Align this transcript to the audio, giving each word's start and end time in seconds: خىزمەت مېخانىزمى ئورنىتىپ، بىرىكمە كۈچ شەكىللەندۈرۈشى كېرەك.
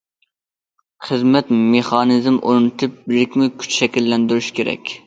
خىزمەت 1.09 1.53
مېخانىزمى 1.75 2.41
ئورنىتىپ، 2.41 2.99
بىرىكمە 3.13 3.53
كۈچ 3.63 3.79
شەكىللەندۈرۈشى 3.81 4.59
كېرەك. 4.63 4.99